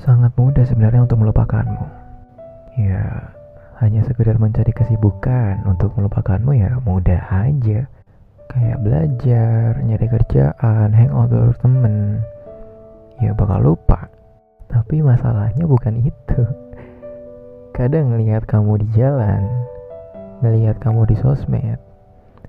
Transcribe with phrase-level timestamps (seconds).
[0.00, 1.84] Sangat mudah sebenarnya untuk melupakanmu.
[2.80, 3.36] Ya,
[3.84, 7.84] hanya sekedar mencari kesibukan untuk melupakanmu ya mudah aja.
[8.48, 11.94] Kayak belajar, nyari kerjaan, hangout bareng temen.
[13.20, 14.08] Ya bakal lupa.
[14.72, 16.42] Tapi masalahnya bukan itu.
[17.76, 19.44] Kadang ngelihat kamu di jalan,
[20.40, 21.76] ngelihat kamu di sosmed,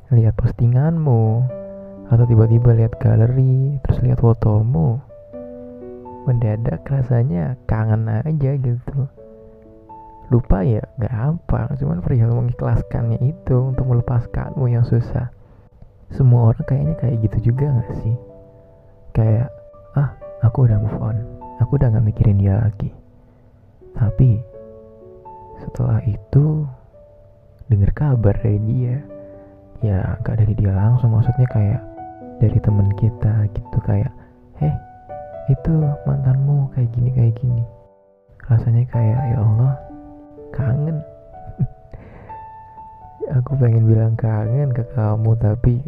[0.07, 1.23] lihat postinganmu,
[2.07, 4.99] atau tiba-tiba lihat galeri, terus lihat fotomu,
[6.27, 9.09] mendadak rasanya kangen aja gitu.
[10.31, 15.27] Lupa ya gampang cuman perihal mengikhlaskannya itu untuk melepaskanmu yang susah.
[16.11, 18.15] Semua orang kayaknya kayak gitu juga gak sih?
[19.11, 19.51] Kayak
[19.99, 21.17] ah aku udah move on
[21.61, 22.89] aku udah gak mikirin dia lagi.
[23.93, 24.41] Tapi
[25.61, 26.65] setelah itu
[27.69, 28.97] dengar kabar dari dia.
[29.81, 31.81] Ya gak dari dia langsung maksudnya kayak
[32.41, 34.09] dari temen kita gitu kayak
[34.57, 34.73] heh
[35.49, 35.73] itu
[36.05, 37.63] mantanmu kayak gini kayak gini.
[38.45, 39.73] Rasanya kayak ya Allah
[40.53, 40.97] kangen.
[43.41, 45.81] Aku pengen bilang kangen ke kamu tapi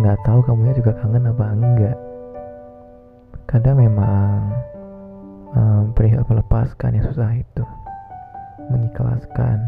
[0.00, 1.98] nggak tahu kamunya juga kangen apa enggak.
[3.46, 4.50] Kadang memang
[5.54, 7.64] um, perihal melepaskan yang susah itu
[8.72, 9.60] mengikhlaskan.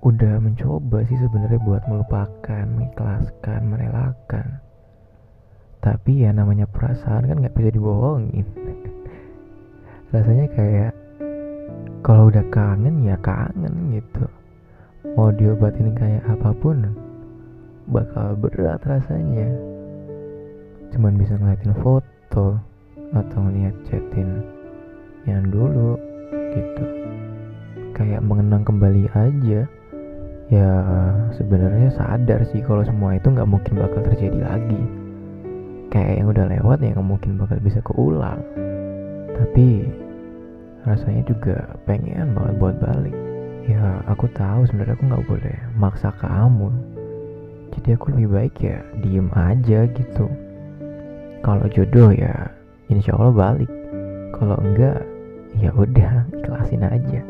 [0.00, 4.59] Udah mencoba sih sebenarnya buat melupakan mengikhlaskan merelakan
[5.80, 8.44] tapi ya namanya perasaan kan nggak bisa dibohongin.
[10.12, 10.92] Rasanya kayak
[12.04, 14.28] kalau udah kangen ya kangen gitu.
[15.16, 16.84] Mau diobatin kayak apa pun
[17.88, 19.48] bakal berat rasanya.
[20.92, 22.60] Cuman bisa ngeliatin foto
[23.16, 24.44] atau ngeliat chatin
[25.24, 25.96] yang dulu
[26.52, 26.84] gitu.
[27.96, 29.64] Kayak mengenang kembali aja.
[30.50, 30.72] Ya
[31.38, 34.99] sebenarnya sadar sih kalau semua itu nggak mungkin bakal terjadi lagi
[35.90, 38.40] kayak yang udah lewat ya nggak mungkin bakal bisa keulang.
[39.34, 39.90] Tapi
[40.86, 43.16] rasanya juga pengen banget buat balik.
[43.66, 46.70] Ya aku tahu sebenarnya aku nggak boleh maksa kamu.
[47.74, 50.26] Jadi aku lebih baik ya diem aja gitu.
[51.42, 52.54] Kalau jodoh ya
[52.86, 53.70] insya Allah balik.
[54.34, 55.02] Kalau enggak
[55.58, 57.20] ya udah ikhlasin aja.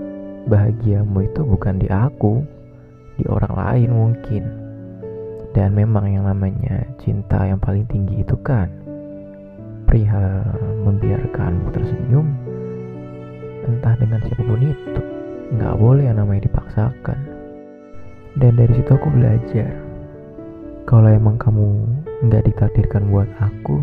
[0.48, 2.44] Bahagiamu itu bukan di aku
[3.20, 4.42] di orang lain mungkin
[5.50, 8.70] dan memang yang namanya cinta yang paling tinggi itu kan
[9.90, 10.46] perihal
[10.86, 12.26] membiarkanmu tersenyum
[13.66, 15.02] entah dengan siapa pun itu.
[15.50, 17.18] Nggak boleh yang namanya dipaksakan.
[18.38, 19.74] Dan dari situ aku belajar
[20.86, 21.66] kalau emang kamu
[22.30, 23.82] nggak ditakdirkan buat aku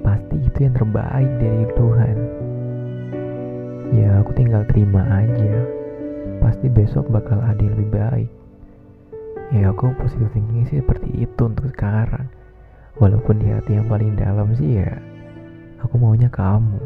[0.00, 2.16] pasti itu yang terbaik dari Tuhan.
[3.92, 5.60] Ya aku tinggal terima aja.
[6.40, 8.30] Pasti besok bakal ada yang lebih baik
[9.54, 12.26] ya aku positif thinking sih seperti itu untuk sekarang.
[12.96, 14.90] Walaupun di hati yang paling dalam sih ya
[15.78, 16.80] aku maunya kamu.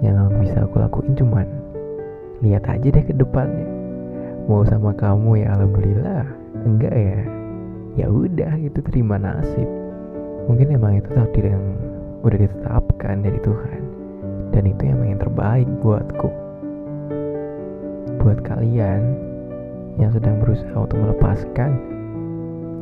[0.00, 1.46] Yang bisa aku lakuin cuman
[2.40, 3.68] lihat aja deh ke depannya.
[4.46, 6.24] Mau sama kamu ya alhamdulillah.
[6.64, 7.20] Enggak ya?
[7.96, 9.68] Ya udah gitu terima nasib.
[10.46, 11.64] Mungkin emang itu takdir yang
[12.22, 13.80] udah ditetapkan dari Tuhan.
[14.54, 16.30] Dan itu emang yang terbaik buatku.
[18.22, 19.02] Buat kalian
[19.96, 21.70] yang sedang berusaha untuk melepaskan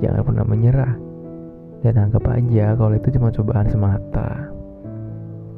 [0.02, 0.94] jangan pernah menyerah
[1.86, 4.54] dan anggap aja kalau itu cuma cobaan semata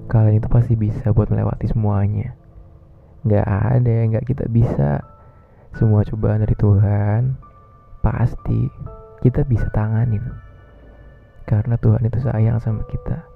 [0.06, 2.32] kalian itu pasti bisa buat melewati semuanya.
[3.26, 5.02] Gak ada yang gak kita bisa.
[5.76, 7.36] Semua cobaan dari Tuhan
[8.00, 8.70] pasti
[9.20, 10.22] kita bisa tanganin.
[11.44, 13.26] Karena Tuhan itu sayang sama kita.